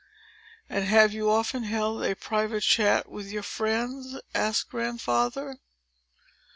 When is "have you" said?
0.85-1.29